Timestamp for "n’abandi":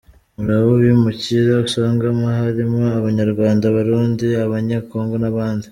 5.19-5.65